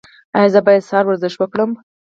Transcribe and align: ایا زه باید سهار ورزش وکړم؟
ایا 0.37 0.51
زه 0.53 0.59
باید 0.65 0.87
سهار 0.89 1.05
ورزش 1.07 1.33
وکړم؟ 1.37 1.71